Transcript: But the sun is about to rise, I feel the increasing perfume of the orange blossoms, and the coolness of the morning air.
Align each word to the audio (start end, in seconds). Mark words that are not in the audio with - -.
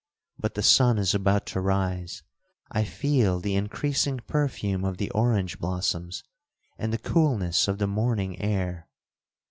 But 0.39 0.55
the 0.55 0.63
sun 0.63 0.97
is 0.97 1.13
about 1.13 1.45
to 1.53 1.61
rise, 1.61 2.23
I 2.71 2.83
feel 2.85 3.39
the 3.39 3.53
increasing 3.53 4.17
perfume 4.25 4.83
of 4.83 4.97
the 4.97 5.11
orange 5.11 5.59
blossoms, 5.59 6.23
and 6.75 6.91
the 6.91 6.97
coolness 6.97 7.67
of 7.67 7.77
the 7.77 7.85
morning 7.85 8.41
air. 8.41 8.87